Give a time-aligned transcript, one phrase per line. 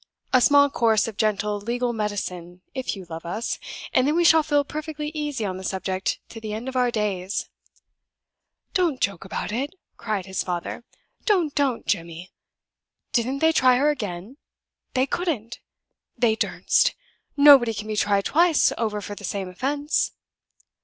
[0.33, 3.59] A small course of gentle legal medicine, if you love us,
[3.93, 6.89] and then we shall feel perfectly easy on the subject to the end of our
[6.89, 7.49] days."
[8.73, 10.83] "Don't joke about it!" cried his father.
[11.25, 12.31] "Don't, don't, don't, Jemmy!
[13.13, 14.37] Did they try her again?
[14.95, 15.59] They couldn't!
[16.17, 16.95] They durs'n't!
[17.37, 20.13] Nobody can be tried twice over for the same offense."